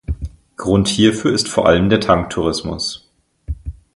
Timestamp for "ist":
1.31-1.47